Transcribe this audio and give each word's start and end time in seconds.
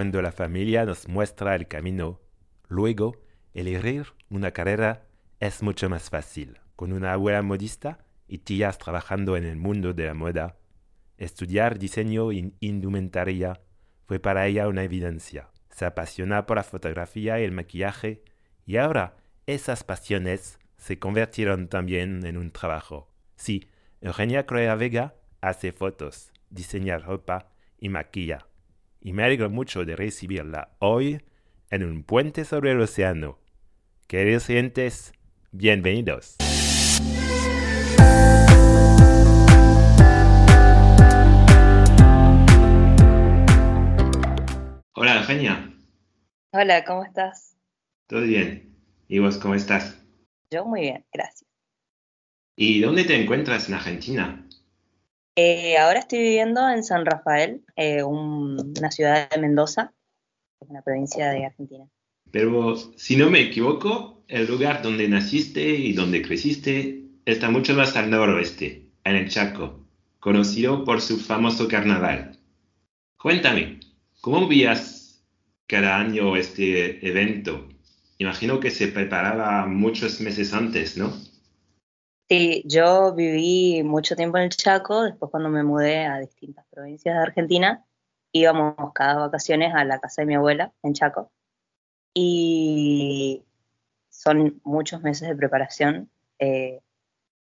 Cuando 0.00 0.22
la 0.22 0.32
familia 0.32 0.86
nos 0.86 1.08
muestra 1.08 1.54
el 1.54 1.68
camino, 1.68 2.22
luego 2.68 3.20
elegir 3.52 4.06
una 4.30 4.50
carrera 4.50 5.04
es 5.40 5.62
mucho 5.62 5.90
más 5.90 6.08
fácil. 6.08 6.58
Con 6.74 6.94
una 6.94 7.12
abuela 7.12 7.42
modista 7.42 7.98
y 8.26 8.38
tías 8.38 8.78
trabajando 8.78 9.36
en 9.36 9.44
el 9.44 9.56
mundo 9.56 9.92
de 9.92 10.06
la 10.06 10.14
moda, 10.14 10.56
estudiar 11.18 11.78
diseño 11.78 12.32
y 12.32 12.54
indumentaria 12.60 13.60
fue 14.06 14.20
para 14.20 14.46
ella 14.46 14.68
una 14.68 14.84
evidencia. 14.84 15.50
Se 15.68 15.84
apasiona 15.84 16.46
por 16.46 16.56
la 16.56 16.62
fotografía 16.62 17.38
y 17.38 17.44
el 17.44 17.52
maquillaje 17.52 18.24
y 18.64 18.78
ahora 18.78 19.18
esas 19.44 19.84
pasiones 19.84 20.60
se 20.78 20.98
convirtieron 20.98 21.68
también 21.68 22.24
en 22.24 22.38
un 22.38 22.52
trabajo. 22.52 23.12
Sí, 23.36 23.68
Eugenia 24.00 24.46
Correa 24.46 24.76
Vega 24.76 25.16
hace 25.42 25.72
fotos, 25.72 26.32
diseña 26.48 26.96
ropa 26.96 27.50
y 27.78 27.90
maquilla 27.90 28.46
y 29.00 29.12
me 29.12 29.24
alegro 29.24 29.48
mucho 29.50 29.84
de 29.84 29.96
recibirla 29.96 30.76
hoy 30.78 31.22
en 31.70 31.84
un 31.84 32.02
puente 32.02 32.44
sobre 32.44 32.72
el 32.72 32.80
océano. 32.80 33.38
Queridos 34.06 34.48
oyentes, 34.50 35.12
bienvenidos. 35.52 36.36
Hola, 44.94 45.20
Eugenia. 45.20 45.72
Hola, 46.52 46.84
¿cómo 46.84 47.04
estás? 47.04 47.56
Todo 48.06 48.22
bien. 48.22 48.76
¿Y 49.08 49.18
vos 49.18 49.38
cómo 49.38 49.54
estás? 49.54 50.04
Yo 50.50 50.64
muy 50.64 50.82
bien, 50.82 51.06
gracias. 51.12 51.48
¿Y 52.56 52.80
dónde 52.80 53.04
te 53.04 53.20
encuentras 53.20 53.68
en 53.68 53.76
Argentina? 53.76 54.46
Eh, 55.42 55.78
ahora 55.78 56.00
estoy 56.00 56.18
viviendo 56.18 56.68
en 56.68 56.84
San 56.84 57.06
Rafael, 57.06 57.64
eh, 57.74 58.02
una 58.02 58.90
ciudad 58.90 59.30
de 59.30 59.40
Mendoza, 59.40 59.94
una 60.58 60.82
provincia 60.82 61.30
de 61.30 61.46
Argentina. 61.46 61.88
Pero 62.30 62.76
si 62.76 63.16
no 63.16 63.30
me 63.30 63.40
equivoco, 63.40 64.22
el 64.28 64.46
lugar 64.46 64.82
donde 64.82 65.08
naciste 65.08 65.66
y 65.66 65.94
donde 65.94 66.20
creciste 66.20 67.06
está 67.24 67.50
mucho 67.50 67.72
más 67.72 67.96
al 67.96 68.10
noroeste, 68.10 68.90
en 69.04 69.16
el 69.16 69.30
Chaco, 69.30 69.86
conocido 70.18 70.84
por 70.84 71.00
su 71.00 71.18
famoso 71.18 71.68
carnaval. 71.68 72.38
Cuéntame, 73.16 73.80
¿cómo 74.20 74.46
vías 74.46 75.24
cada 75.66 75.98
año 75.98 76.36
este 76.36 77.08
evento? 77.08 77.66
Imagino 78.18 78.60
que 78.60 78.70
se 78.70 78.88
preparaba 78.88 79.64
muchos 79.64 80.20
meses 80.20 80.52
antes, 80.52 80.98
¿no? 80.98 81.29
Sí, 82.30 82.62
yo 82.64 83.12
viví 83.12 83.82
mucho 83.82 84.14
tiempo 84.14 84.38
en 84.38 84.44
el 84.44 84.50
Chaco, 84.50 85.02
después 85.02 85.32
cuando 85.32 85.48
me 85.48 85.64
mudé 85.64 86.06
a 86.06 86.20
distintas 86.20 86.64
provincias 86.70 87.16
de 87.16 87.22
Argentina, 87.22 87.84
íbamos 88.32 88.92
cada 88.94 89.18
vacaciones 89.18 89.74
a 89.74 89.84
la 89.84 89.98
casa 89.98 90.22
de 90.22 90.26
mi 90.26 90.36
abuela 90.36 90.72
en 90.84 90.94
Chaco. 90.94 91.32
Y 92.14 93.44
son 94.10 94.60
muchos 94.64 95.02
meses 95.02 95.28
de 95.28 95.36
preparación. 95.36 96.10
Eh, 96.38 96.80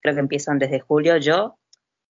creo 0.02 0.16
que 0.16 0.22
empiezan 0.22 0.60
desde 0.60 0.80
julio. 0.80 1.18
Yo 1.18 1.60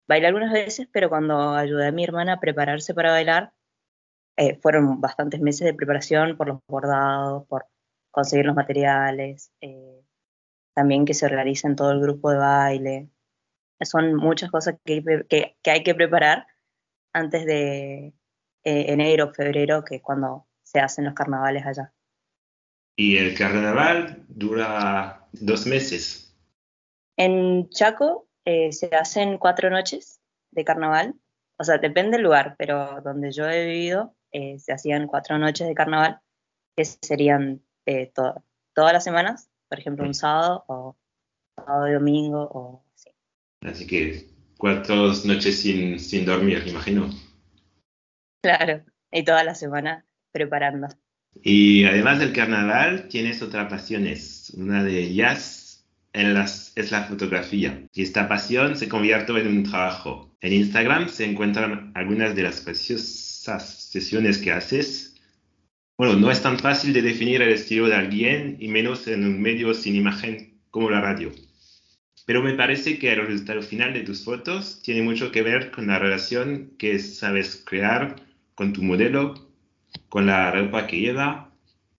bailé 0.07 0.27
algunas 0.27 0.51
veces, 0.53 0.89
pero 0.91 1.09
cuando 1.09 1.55
ayudé 1.55 1.87
a 1.87 1.91
mi 1.93 2.03
hermana 2.03 2.33
a 2.33 2.39
prepararse 2.41 2.93
para 2.93 3.11
bailar, 3.11 3.53
eh, 4.37 4.59
fueron 4.61 5.01
bastantes 5.01 5.41
meses 5.41 5.65
de 5.65 5.73
preparación 5.75 6.37
por 6.37 6.47
los 6.49 6.59
bordados, 6.67 7.47
por 7.47 7.67
conseguir 8.11 8.45
los 8.47 8.55
materiales. 8.55 9.51
Eh, 9.61 9.98
también 10.79 11.03
que 11.03 11.13
se 11.13 11.27
en 11.27 11.75
todo 11.75 11.91
el 11.91 11.99
grupo 11.99 12.31
de 12.31 12.37
baile. 12.37 13.09
Son 13.81 14.15
muchas 14.15 14.49
cosas 14.49 14.75
que, 14.85 15.03
hay 15.65 15.83
que 15.83 15.93
preparar 15.93 16.47
antes 17.11 17.45
de 17.45 18.13
eh, 18.63 18.85
enero, 18.87 19.33
febrero, 19.33 19.83
que 19.83 19.95
es 19.95 20.01
cuando 20.01 20.47
se 20.63 20.79
hacen 20.79 21.03
los 21.03 21.13
carnavales 21.13 21.65
allá. 21.65 21.93
Y 22.95 23.17
el 23.17 23.37
carnaval 23.37 24.23
dura 24.29 25.27
dos 25.33 25.65
meses. 25.65 26.33
En 27.17 27.67
Chaco 27.67 28.29
eh, 28.45 28.71
se 28.71 28.95
hacen 28.95 29.37
cuatro 29.37 29.69
noches 29.69 30.21
de 30.51 30.63
carnaval. 30.63 31.13
O 31.57 31.65
sea, 31.65 31.77
depende 31.77 32.15
del 32.15 32.23
lugar, 32.23 32.55
pero 32.57 33.01
donde 33.01 33.33
yo 33.33 33.49
he 33.49 33.65
vivido 33.65 34.15
eh, 34.31 34.57
se 34.59 34.71
hacían 34.71 35.07
cuatro 35.07 35.37
noches 35.37 35.67
de 35.67 35.75
carnaval, 35.75 36.21
que 36.77 36.85
serían 36.85 37.65
todas 38.13 38.93
las 38.93 39.03
semanas 39.03 39.49
por 39.69 39.79
ejemplo, 39.79 40.05
un 40.05 40.13
sábado 40.13 40.65
o 40.67 40.97
sábado 41.55 41.87
y 41.87 41.93
domingo 41.93 42.41
o 42.41 42.83
así. 42.95 43.09
Así 43.61 43.87
que 43.87 44.27
cuatro 44.57 45.13
noches 45.25 45.61
sin, 45.61 45.99
sin 45.99 46.25
dormir, 46.25 46.63
imagino. 46.67 47.09
Claro, 48.41 48.83
y 49.11 49.23
toda 49.23 49.43
la 49.43 49.55
semana 49.55 50.05
preparando. 50.31 50.87
Y 51.41 51.85
además 51.85 52.19
del 52.19 52.33
carnaval, 52.33 53.07
tienes 53.07 53.41
otras 53.41 53.69
pasiones. 53.69 54.51
Una 54.57 54.83
de 54.83 54.99
ellas 54.99 55.85
en 56.13 56.33
las, 56.33 56.73
es 56.75 56.91
la 56.91 57.03
fotografía. 57.03 57.85
Y 57.93 58.01
esta 58.01 58.27
pasión 58.27 58.75
se 58.75 58.89
convierte 58.89 59.31
en 59.39 59.47
un 59.47 59.63
trabajo. 59.63 60.35
En 60.41 60.53
Instagram 60.53 61.09
se 61.09 61.25
encuentran 61.25 61.91
algunas 61.95 62.35
de 62.35 62.43
las 62.43 62.61
preciosas 62.61 63.89
sesiones 63.91 64.37
que 64.39 64.51
haces 64.51 65.08
bueno, 65.99 66.15
no 66.15 66.31
es 66.31 66.41
tan 66.41 66.57
fácil 66.57 66.93
de 66.93 67.01
definir 67.01 67.41
el 67.41 67.49
estilo 67.49 67.89
de 67.89 67.95
alguien 67.95 68.55
y 68.57 68.69
menos 68.69 69.05
en 69.09 69.25
un 69.25 69.41
medio 69.41 69.73
sin 69.73 69.97
imagen 69.97 70.57
como 70.71 70.89
la 70.89 71.01
radio. 71.01 71.29
Pero 72.25 72.41
me 72.41 72.53
parece 72.53 72.97
que 72.97 73.11
el 73.11 73.27
resultado 73.27 73.61
final 73.61 73.91
de 73.91 74.03
tus 74.03 74.23
fotos 74.23 74.81
tiene 74.81 75.01
mucho 75.01 75.29
que 75.29 75.41
ver 75.41 75.71
con 75.71 75.87
la 75.87 75.99
relación 75.99 76.73
que 76.79 76.99
sabes 76.99 77.61
crear 77.65 78.15
con 78.55 78.71
tu 78.71 78.81
modelo, 78.81 79.33
con 80.07 80.25
la 80.25 80.51
ropa 80.51 80.87
que 80.87 81.01
lleva, 81.01 81.51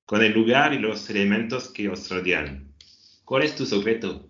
con 0.06 0.22
el 0.22 0.32
lugar 0.32 0.72
y 0.72 0.78
los 0.78 1.10
elementos 1.10 1.68
que 1.68 1.90
os 1.90 2.10
rodean. 2.10 2.72
¿Cuál 3.26 3.42
es 3.42 3.54
tu 3.54 3.66
secreto? 3.66 4.26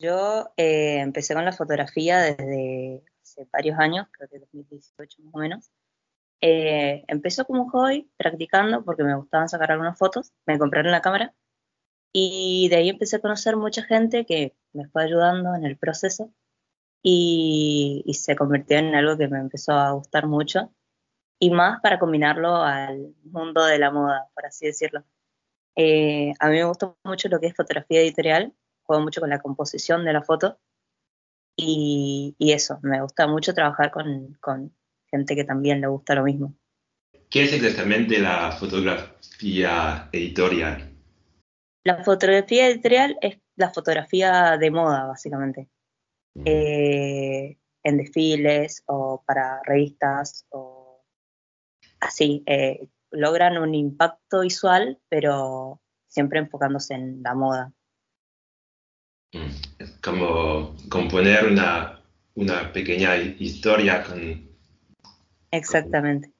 Yo 0.00 0.52
eh, 0.56 0.98
empecé 0.98 1.34
con 1.34 1.44
la 1.44 1.52
fotografía 1.52 2.18
desde 2.22 3.04
hace 3.22 3.46
varios 3.52 3.78
años, 3.78 4.08
creo 4.10 4.28
que 4.28 4.40
2018 4.40 5.22
más 5.22 5.34
o 5.36 5.38
menos. 5.38 5.70
Eh, 6.42 7.04
empezó 7.08 7.44
como 7.44 7.64
un 7.64 7.70
hobby, 7.70 8.10
practicando, 8.16 8.84
porque 8.84 9.04
me 9.04 9.14
gustaban 9.14 9.48
sacar 9.48 9.72
algunas 9.72 9.98
fotos, 9.98 10.32
me 10.46 10.58
compraron 10.58 10.92
la 10.92 11.02
cámara. 11.02 11.34
Y 12.12 12.68
de 12.70 12.76
ahí 12.76 12.88
empecé 12.88 13.16
a 13.16 13.20
conocer 13.20 13.56
mucha 13.56 13.82
gente 13.82 14.26
que 14.26 14.56
me 14.72 14.88
fue 14.88 15.04
ayudando 15.04 15.54
en 15.54 15.64
el 15.64 15.76
proceso 15.78 16.32
y, 17.02 18.04
se 18.14 18.36
convirtió 18.36 18.78
en 18.78 18.94
algo 18.94 19.16
que 19.18 19.28
me 19.28 19.38
empezó 19.38 19.72
a 19.72 19.92
gustar 19.92 20.26
mucho. 20.26 20.72
Y 21.38 21.50
más 21.50 21.80
para 21.80 21.98
combinarlo 21.98 22.56
al 22.56 23.14
mundo 23.24 23.64
de 23.64 23.78
la 23.78 23.90
moda, 23.90 24.28
por 24.34 24.46
así 24.46 24.66
decirlo. 24.66 25.04
Eh, 25.76 26.34
a 26.40 26.48
mí 26.48 26.56
me 26.56 26.64
gusta 26.64 26.94
mucho 27.04 27.28
lo 27.28 27.40
que 27.40 27.46
es 27.48 27.56
fotografía 27.56 28.00
editorial, 28.00 28.54
juego 28.82 29.02
mucho 29.02 29.20
con 29.20 29.30
la 29.30 29.40
composición 29.40 30.04
de 30.04 30.12
la 30.12 30.22
foto. 30.22 30.58
Y, 31.56 32.34
eso, 32.38 32.78
me 32.82 33.02
gusta 33.02 33.26
mucho 33.26 33.54
trabajar 33.54 33.90
con, 33.90 34.34
con 34.40 34.74
gente 35.10 35.34
que 35.34 35.44
también 35.44 35.80
le 35.80 35.88
gusta 35.88 36.14
lo 36.14 36.24
mismo. 36.24 36.54
¿Qué 37.28 37.44
es 37.44 37.52
exactamente 37.52 38.18
la 38.18 38.52
fotografía 38.52 40.08
editorial? 40.12 40.90
La 41.84 42.02
fotografía 42.02 42.68
editorial 42.68 43.16
es 43.20 43.38
la 43.56 43.70
fotografía 43.70 44.56
de 44.58 44.70
moda, 44.70 45.06
básicamente. 45.06 45.68
Eh, 46.44 47.56
en 47.82 47.96
desfiles 47.96 48.82
o 48.86 49.22
para 49.26 49.62
revistas 49.64 50.46
o 50.50 51.04
así. 52.00 52.42
Eh, 52.46 52.88
logran 53.10 53.58
un 53.58 53.74
impacto 53.74 54.40
visual, 54.40 54.98
pero 55.08 55.80
siempre 56.08 56.38
enfocándose 56.38 56.94
en 56.94 57.22
la 57.22 57.34
moda. 57.34 57.72
Es 59.78 59.90
como 60.02 60.76
componer 60.88 61.46
una, 61.46 62.02
una 62.34 62.72
pequeña 62.72 63.16
historia 63.16 64.02
con 64.02 64.49
Exactamente. 65.50 66.32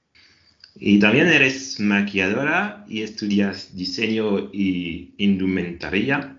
Y 0.76 0.98
también 0.98 1.26
eres 1.26 1.80
maquilladora 1.80 2.84
y 2.88 3.02
estudias 3.02 3.74
diseño 3.74 4.50
y 4.52 5.14
indumentaria. 5.18 6.36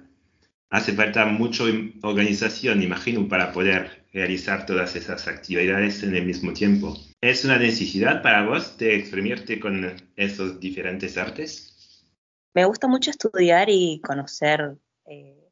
Hace 0.70 0.94
falta 0.94 1.26
mucha 1.26 1.66
organización, 2.02 2.82
imagino, 2.82 3.28
para 3.28 3.52
poder 3.52 4.06
realizar 4.14 4.66
todas 4.66 4.96
esas 4.96 5.28
actividades 5.28 6.04
en 6.04 6.16
el 6.16 6.26
mismo 6.26 6.54
tiempo. 6.54 6.98
¿Es 7.20 7.46
una 7.46 7.58
necesidad 7.58 8.22
para 8.22 8.46
vos 8.46 8.78
de 8.78 8.96
exprimirte 8.96 9.60
con 9.60 9.96
esos 10.16 10.60
diferentes 10.60 11.18
artes? 11.18 12.06
Me 12.54 12.66
gusta 12.66 12.88
mucho 12.88 13.12
estudiar 13.12 13.70
y 13.70 14.02
conocer 14.02 14.78
eh, 15.06 15.52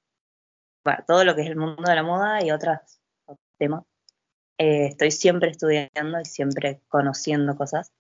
todo 1.07 1.24
lo 1.24 1.36
que 1.36 1.42
es 1.42 1.48
el 1.48 1.56
mundo 1.56 1.83
de 1.86 1.95
la 1.95 2.04
moda 2.04 2.44
y 2.44 2.51
otros 2.51 2.80
temas. 3.57 3.83
Eh, 4.59 4.88
estoy 4.88 5.09
siempre 5.11 5.51
estudiando 5.51 6.19
y 6.21 6.25
siempre 6.25 6.81
conociendo 6.89 7.56
cosas. 7.56 7.94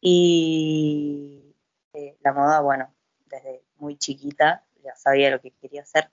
Y 0.00 1.54
eh, 1.94 2.16
la 2.22 2.32
moda, 2.32 2.60
bueno, 2.60 2.92
desde 3.26 3.62
muy 3.76 3.96
chiquita 3.96 4.66
ya 4.82 4.96
sabía 4.96 5.30
lo 5.30 5.40
que 5.40 5.52
quería 5.52 5.82
hacer. 5.82 6.10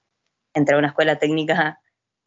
entré 0.53 0.75
a 0.75 0.79
una 0.79 0.89
escuela 0.89 1.17
técnica 1.19 1.81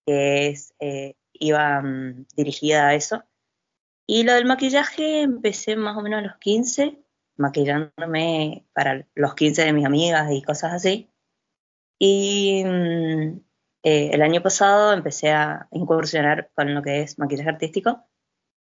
que 0.04 0.48
es, 0.48 0.74
eh, 0.80 1.14
iba 1.32 1.80
mm, 1.80 2.26
dirigida 2.36 2.88
a 2.88 2.94
eso. 2.94 3.22
Y 4.06 4.24
lo 4.24 4.34
del 4.34 4.46
maquillaje 4.46 5.22
empecé 5.22 5.76
más 5.76 5.96
o 5.96 6.02
menos 6.02 6.18
a 6.20 6.22
los 6.22 6.36
15, 6.38 6.98
maquillándome 7.36 8.66
para 8.72 9.06
los 9.14 9.34
15 9.36 9.64
de 9.64 9.72
mis 9.72 9.86
amigas 9.86 10.28
y 10.32 10.42
cosas 10.42 10.72
así. 10.72 11.08
Y 12.00 12.64
mm, 12.64 13.40
eh, 13.82 14.10
el 14.12 14.22
año 14.22 14.42
pasado 14.42 14.92
empecé 14.92 15.30
a 15.30 15.68
incursionar 15.70 16.50
con 16.54 16.74
lo 16.74 16.82
que 16.82 17.02
es 17.02 17.18
maquillaje 17.18 17.48
artístico 17.48 18.04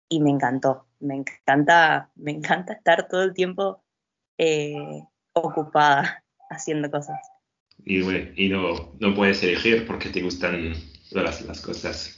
y 0.09 0.21
me 0.21 0.29
encantó. 0.29 0.87
Me 0.99 1.15
encanta, 1.15 2.11
me 2.15 2.31
encanta 2.31 2.73
estar 2.73 3.07
todo 3.07 3.23
el 3.23 3.33
tiempo 3.33 3.83
eh, 4.37 5.03
ocupada 5.33 6.23
haciendo 6.49 6.89
cosas. 6.89 7.19
Y, 7.83 7.99
y 8.35 8.49
no, 8.49 8.93
no 8.99 9.15
puedes 9.15 9.41
elegir 9.43 9.87
porque 9.87 10.09
te 10.09 10.21
gustan 10.21 10.73
todas 11.09 11.41
las 11.41 11.61
cosas. 11.61 12.17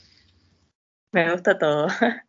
Me 1.12 1.30
gusta 1.32 1.58
todo. 1.58 1.88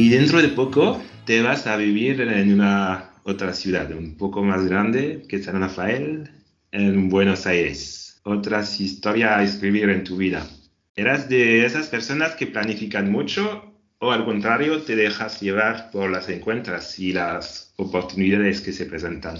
Y 0.00 0.10
dentro 0.10 0.40
de 0.40 0.50
poco 0.50 1.02
te 1.24 1.42
vas 1.42 1.66
a 1.66 1.76
vivir 1.76 2.20
en 2.20 2.52
una 2.52 3.10
otra 3.24 3.52
ciudad, 3.52 3.90
un 3.90 4.16
poco 4.16 4.44
más 4.44 4.64
grande 4.64 5.24
que 5.28 5.42
San 5.42 5.60
Rafael, 5.60 6.30
en 6.70 7.08
Buenos 7.08 7.48
Aires. 7.48 8.20
Otras 8.22 8.80
historias 8.80 9.32
a 9.32 9.42
escribir 9.42 9.90
en 9.90 10.04
tu 10.04 10.16
vida. 10.16 10.46
¿Eras 10.94 11.28
de 11.28 11.66
esas 11.66 11.88
personas 11.88 12.36
que 12.36 12.46
planifican 12.46 13.10
mucho 13.10 13.74
o 13.98 14.12
al 14.12 14.24
contrario 14.24 14.84
te 14.84 14.94
dejas 14.94 15.40
llevar 15.40 15.90
por 15.90 16.08
las 16.08 16.28
encuentras 16.28 16.96
y 17.00 17.12
las 17.12 17.74
oportunidades 17.76 18.60
que 18.60 18.72
se 18.72 18.86
presentan? 18.86 19.38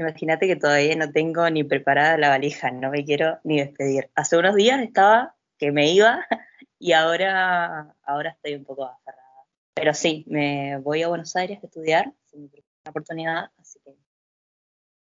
Imagínate 0.00 0.48
que 0.48 0.56
todavía 0.56 0.96
no 0.96 1.12
tengo 1.12 1.48
ni 1.48 1.62
preparada 1.62 2.18
la 2.18 2.30
valija, 2.30 2.72
no 2.72 2.90
me 2.90 3.04
quiero 3.04 3.38
ni 3.44 3.60
despedir. 3.60 4.10
Hace 4.16 4.36
unos 4.36 4.56
días 4.56 4.82
estaba 4.82 5.36
que 5.58 5.70
me 5.70 5.92
iba 5.92 6.26
y 6.80 6.90
ahora, 6.90 7.94
ahora 8.02 8.30
estoy 8.30 8.56
un 8.56 8.64
poco 8.64 8.86
aferrada 8.86 9.23
pero 9.74 9.92
sí, 9.92 10.24
me 10.28 10.78
voy 10.78 11.02
a 11.02 11.08
Buenos 11.08 11.34
Aires 11.36 11.58
a 11.62 11.66
estudiar, 11.66 12.12
es 12.32 12.34
una 12.34 12.90
oportunidad, 12.90 13.50
así 13.58 13.80
que 13.84 13.94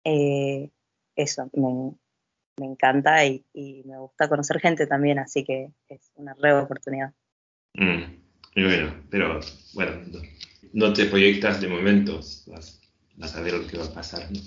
eh, 0.06 0.72
eso, 1.16 1.50
me, 1.54 2.66
encanta 2.66 3.26
y, 3.26 3.46
me 3.86 3.98
gusta 4.00 4.30
conocer 4.30 4.60
gente 4.60 4.88
también, 4.88 5.20
así 5.20 5.44
que 5.44 5.72
es 5.90 6.12
una 6.16 6.34
re 6.36 6.54
oportunidad. 6.54 7.14
Mm, 7.74 8.16
bueno, 8.56 9.04
pero 9.10 9.40
bueno, 9.74 10.02
no, 10.72 10.94
te 10.94 11.06
proyectas 11.06 11.60
de 11.60 11.68
momentos, 11.68 12.46
vas, 12.48 12.82
vas, 13.18 13.36
a 13.36 13.42
ver 13.42 13.54
lo 13.54 13.68
que 13.68 13.78
va 13.78 13.86
a 13.86 13.94
pasar, 13.94 14.32
¿no? 14.32 14.40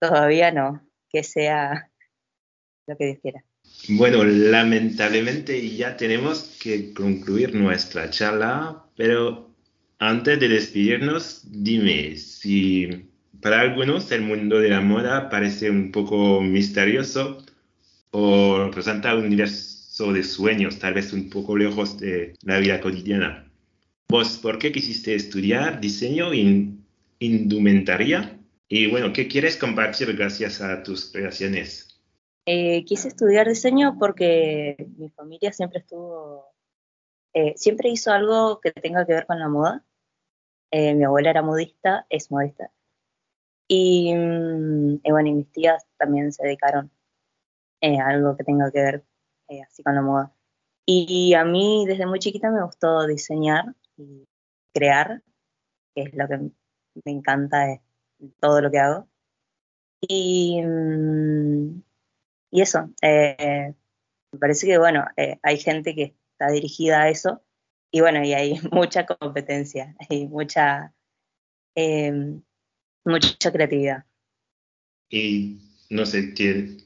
Todavía 0.00 0.50
no, 0.50 0.80
que 1.10 1.22
sea 1.22 1.90
lo 2.86 2.96
que 2.96 3.06
Dios 3.06 3.18
quiera. 3.20 3.44
Bueno, 3.88 4.24
lamentablemente 4.24 5.68
ya 5.76 5.96
tenemos 5.96 6.56
que 6.62 6.92
concluir 6.92 7.54
nuestra 7.54 8.10
charla, 8.10 8.84
pero 8.96 9.50
antes 9.98 10.38
de 10.38 10.48
despedirnos, 10.48 11.42
dime 11.44 12.16
si 12.16 13.10
para 13.40 13.60
algunos 13.60 14.12
el 14.12 14.22
mundo 14.22 14.58
de 14.58 14.68
la 14.68 14.80
moda 14.80 15.28
parece 15.28 15.70
un 15.70 15.90
poco 15.90 16.40
misterioso 16.40 17.44
o 18.10 18.64
representa 18.64 19.14
un 19.14 19.24
universo 19.26 20.12
de 20.12 20.22
sueños, 20.22 20.78
tal 20.78 20.94
vez 20.94 21.12
un 21.12 21.28
poco 21.30 21.56
lejos 21.56 21.98
de 21.98 22.34
la 22.42 22.58
vida 22.58 22.80
cotidiana. 22.80 23.50
¿Vos 24.08 24.38
por 24.38 24.58
qué 24.58 24.72
quisiste 24.72 25.14
estudiar 25.14 25.80
diseño 25.80 26.32
en 26.32 26.84
indumentaria? 27.18 28.38
Y 28.68 28.86
bueno, 28.86 29.12
¿qué 29.12 29.28
quieres 29.28 29.56
compartir 29.56 30.14
gracias 30.16 30.60
a 30.60 30.82
tus 30.82 31.06
creaciones? 31.06 31.89
Eh, 32.46 32.84
quise 32.84 33.08
estudiar 33.08 33.48
diseño 33.48 33.96
porque 33.98 34.76
mi 34.96 35.10
familia 35.10 35.52
siempre 35.52 35.80
estuvo, 35.80 36.46
eh, 37.34 37.54
siempre 37.56 37.90
hizo 37.90 38.12
algo 38.12 38.60
que 38.60 38.72
tenga 38.72 39.06
que 39.06 39.14
ver 39.14 39.26
con 39.26 39.38
la 39.38 39.48
moda. 39.48 39.84
Eh, 40.70 40.94
mi 40.94 41.04
abuela 41.04 41.30
era 41.30 41.42
modista, 41.42 42.06
es 42.08 42.30
modista. 42.30 42.70
Y, 43.68 44.14
mm, 44.14 45.00
bueno, 45.04 45.28
y 45.28 45.32
mis 45.32 45.52
tías 45.52 45.86
también 45.96 46.32
se 46.32 46.44
dedicaron 46.44 46.90
a 47.82 48.06
algo 48.08 48.36
que 48.36 48.44
tenga 48.44 48.70
que 48.70 48.80
ver 48.80 49.04
así 49.66 49.82
con 49.82 49.94
la 49.94 50.02
moda. 50.02 50.32
Y 50.86 51.34
a 51.34 51.44
mí 51.44 51.84
desde 51.86 52.06
muy 52.06 52.18
chiquita 52.18 52.50
me 52.50 52.64
gustó 52.64 53.06
diseñar 53.06 53.74
y 53.96 54.26
crear, 54.74 55.22
que 55.94 56.02
es 56.02 56.14
lo 56.14 56.28
que 56.28 56.38
me 56.38 57.12
encanta 57.12 57.66
de 57.66 57.80
todo 58.40 58.60
lo 58.60 58.70
que 58.70 58.78
hago. 58.78 59.08
Y, 60.00 60.62
mm, 60.62 61.82
y 62.50 62.62
eso, 62.62 62.90
eh, 63.02 63.74
me 64.32 64.38
parece 64.38 64.66
que, 64.66 64.78
bueno, 64.78 65.04
eh, 65.16 65.38
hay 65.42 65.58
gente 65.58 65.94
que 65.94 66.16
está 66.32 66.50
dirigida 66.50 67.02
a 67.02 67.08
eso 67.10 67.42
y 67.92 68.00
bueno, 68.00 68.24
y 68.24 68.32
hay 68.32 68.60
mucha 68.72 69.06
competencia, 69.06 69.94
hay 70.08 70.26
mucha, 70.26 70.94
em, 71.74 72.42
mucha 73.04 73.52
creatividad. 73.52 74.04
Y 75.10 75.58
no 75.90 76.06
sé, 76.06 76.28
¿tienes, 76.32 76.84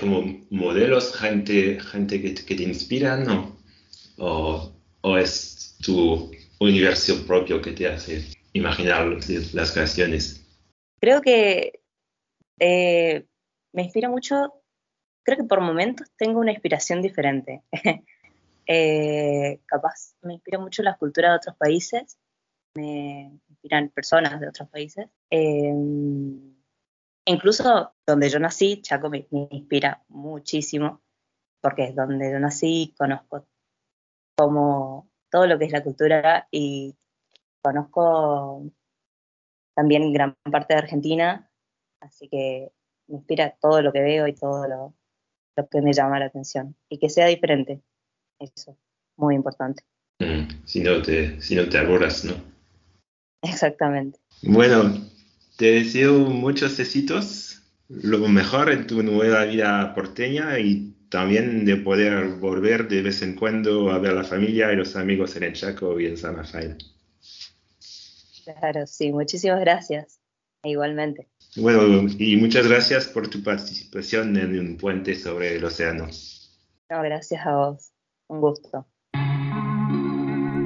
como 0.00 0.22
modelos, 0.50 1.14
gente, 1.14 1.78
gente 1.80 2.22
que, 2.22 2.54
te 2.54 2.62
inspiran 2.62 3.24
¿no? 3.24 3.56
o, 4.16 4.72
o 5.02 5.18
es 5.18 5.76
tu 5.82 6.30
universo 6.60 7.26
propio 7.26 7.60
que 7.60 7.72
te 7.72 7.88
hace 7.88 8.24
imaginar 8.54 9.18
las 9.52 9.72
creaciones? 9.72 10.46
Creo 11.00 11.20
que 11.20 11.80
eh, 12.58 13.26
me 13.72 13.82
inspira 13.82 14.08
mucho 14.08 14.63
creo 15.24 15.38
que 15.38 15.44
por 15.44 15.60
momentos 15.60 16.08
tengo 16.16 16.40
una 16.40 16.52
inspiración 16.52 17.02
diferente. 17.02 17.62
Eh, 18.66 19.60
capaz 19.66 20.14
me 20.22 20.32
inspira 20.32 20.58
mucho 20.58 20.82
la 20.82 20.96
cultura 20.96 21.28
de 21.28 21.36
otros 21.36 21.54
países, 21.54 22.18
me 22.74 23.38
inspiran 23.50 23.90
personas 23.90 24.40
de 24.40 24.48
otros 24.48 24.70
países. 24.70 25.06
Em, 25.28 26.56
incluso 27.26 27.94
donde 28.06 28.30
yo 28.30 28.38
nací, 28.38 28.80
Chaco 28.80 29.10
me, 29.10 29.28
inspira 29.50 30.02
muchísimo, 30.08 31.02
porque 31.60 31.84
es 31.84 31.94
donde 31.94 32.32
yo 32.32 32.38
nací, 32.38 32.94
conozco 32.96 33.46
como 34.34 35.10
todo 35.30 35.46
lo 35.46 35.58
que 35.58 35.66
es 35.66 35.72
la 35.72 35.84
cultura 35.84 36.48
y 36.50 36.96
conozco 37.62 38.64
también 39.74 40.10
gran 40.10 40.36
parte 40.50 40.72
de 40.72 40.80
Argentina, 40.80 41.50
así 42.00 42.30
que 42.30 42.72
me 43.08 43.16
inspira 43.16 43.56
todo 43.60 43.82
lo 43.82 43.92
que 43.92 44.00
veo 44.00 44.26
y 44.26 44.34
todo 44.34 44.66
lo, 44.66 44.94
lo 45.56 45.68
que 45.68 45.82
me 45.82 45.92
llama 45.92 46.18
la 46.18 46.26
atención 46.26 46.76
y 46.88 46.98
que 46.98 47.08
sea 47.08 47.26
diferente. 47.26 47.80
Eso, 48.38 48.76
muy 49.16 49.34
importante. 49.34 49.82
Mm, 50.18 50.64
si, 50.64 50.80
no 50.80 51.02
te, 51.02 51.40
si 51.40 51.54
no 51.54 51.68
te 51.68 51.78
aburras, 51.78 52.24
¿no? 52.24 52.34
Exactamente. 53.42 54.18
Bueno, 54.42 54.94
te 55.56 55.72
deseo 55.72 56.18
muchos 56.18 56.78
éxitos, 56.78 57.62
lo 57.88 58.18
mejor 58.28 58.70
en 58.70 58.86
tu 58.86 59.02
nueva 59.02 59.44
vida 59.44 59.94
porteña 59.94 60.58
y 60.58 60.94
también 61.10 61.64
de 61.64 61.76
poder 61.76 62.26
volver 62.40 62.88
de 62.88 63.02
vez 63.02 63.22
en 63.22 63.36
cuando 63.36 63.90
a 63.90 63.98
ver 63.98 64.12
a 64.12 64.14
la 64.14 64.24
familia 64.24 64.72
y 64.72 64.76
los 64.76 64.96
amigos 64.96 65.36
en 65.36 65.44
el 65.44 65.52
Chaco 65.52 66.00
y 66.00 66.06
en 66.06 66.16
San 66.16 66.36
Rafael. 66.36 66.76
Claro, 68.44 68.86
sí, 68.86 69.12
muchísimas 69.12 69.60
gracias. 69.60 70.18
Igualmente. 70.64 71.28
Bueno, 71.56 72.08
y 72.18 72.36
muchas 72.36 72.66
gracias 72.66 73.06
por 73.06 73.28
tu 73.28 73.42
participación 73.42 74.36
en 74.36 74.58
un 74.58 74.76
puente 74.76 75.14
sobre 75.14 75.56
el 75.56 75.64
océano. 75.64 76.08
No, 76.90 77.02
gracias 77.02 77.46
a 77.46 77.54
vos. 77.54 77.92
Un 78.28 78.40
gusto. 78.40 78.86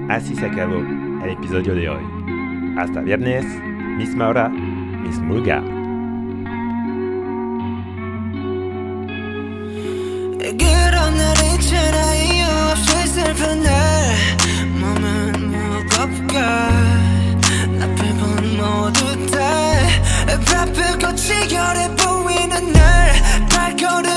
Así 0.08 0.34
se 0.34 0.46
acabó 0.46 0.78
el 1.24 1.30
episodio 1.30 1.74
de 1.74 1.88
hoy. 1.90 2.04
Hasta 2.78 3.00
viernes, 3.02 3.44
misma 3.98 4.28
hora, 4.28 4.48
mismo 4.48 5.34
lugar. 5.34 5.78
것이 20.98 21.32
결해 21.48 21.88
보이는 21.96 22.72
날 22.72 23.12
발걸음 23.48 24.07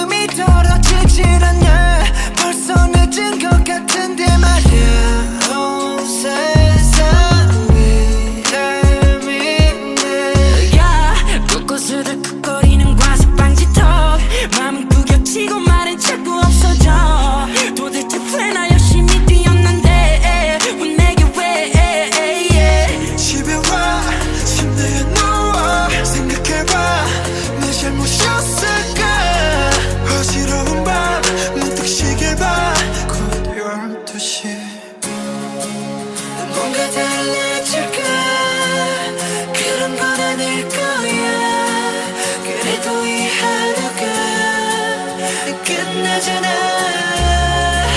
언제나 46.22 47.88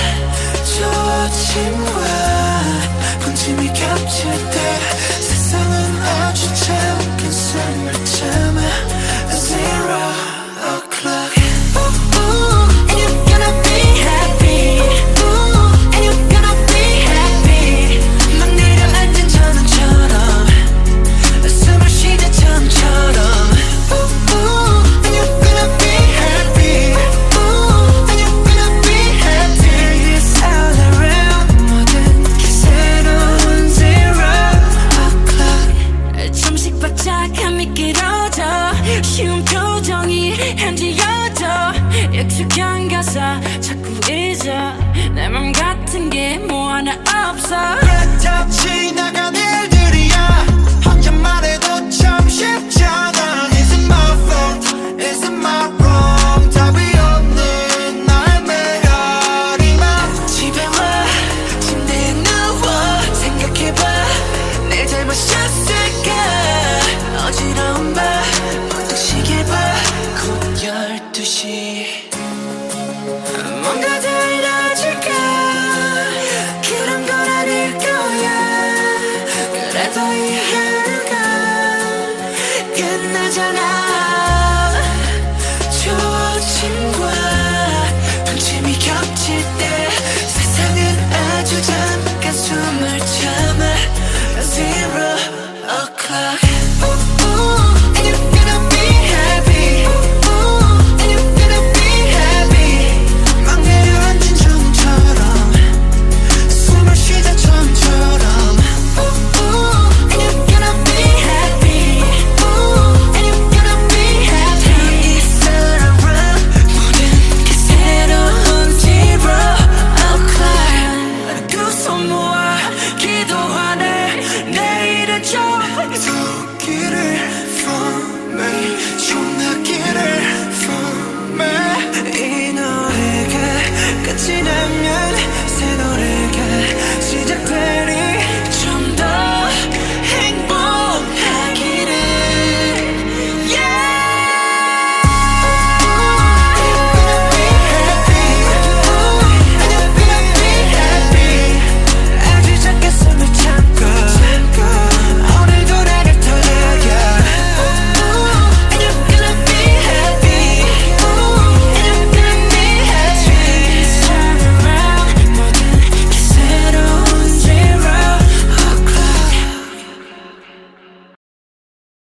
좋지 0.65 1.84
on 46.87 46.97
the 46.97 47.11
outside. 47.11 49.04